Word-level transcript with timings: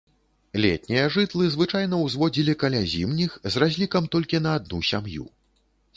Летнія 0.63 1.03
жытлы 1.15 1.49
звычайна 1.55 1.99
ўзводзілі 2.05 2.57
каля 2.63 2.81
зімніх 2.95 3.37
з 3.51 3.65
разлікам 3.65 4.03
толькі 4.17 4.43
на 4.47 4.55
адну 4.61 4.79
сям'ю. 4.93 5.33